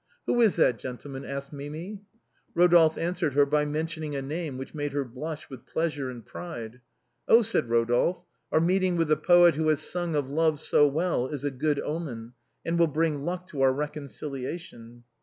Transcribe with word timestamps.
"Who 0.25 0.41
is 0.41 0.55
that 0.55 0.79
gentleman?" 0.79 1.23
asked 1.25 1.53
Mimi. 1.53 2.01
Eodolphe 2.57 2.97
answered 2.97 3.35
her 3.35 3.45
by 3.45 3.65
mentioning 3.65 4.15
a 4.15 4.21
name 4.23 4.57
which 4.57 4.73
made 4.73 4.93
her 4.93 5.05
blush 5.05 5.47
with 5.47 5.67
pleasure 5.67 6.09
and 6.09 6.25
pride." 6.25 6.81
Oh!" 7.29 7.43
said 7.43 7.67
Eodolphe," 7.67 8.23
our 8.51 8.59
meeting 8.59 8.95
with 8.95 9.09
the 9.09 9.15
poet 9.17 9.53
who 9.53 9.67
has 9.67 9.79
sung 9.79 10.15
of 10.15 10.27
love 10.27 10.59
so 10.59 10.87
well 10.87 11.27
is 11.27 11.43
a 11.43 11.51
good 11.51 11.79
omen, 11.79 12.33
and 12.65 12.79
will 12.79 12.87
bring 12.87 13.23
luck 13.25 13.45
to 13.49 13.61
our 13.61 13.71
reconciliation." 13.71 15.03